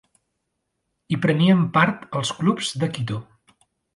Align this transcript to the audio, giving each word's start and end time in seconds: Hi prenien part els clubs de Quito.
Hi 1.15 1.19
prenien 1.25 1.61
part 1.77 2.07
els 2.21 2.33
clubs 2.39 2.71
de 2.85 2.93
Quito. 2.97 3.21